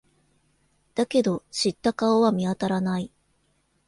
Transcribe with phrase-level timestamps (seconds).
[0.95, 3.11] だけど、知った顔は見当たらない。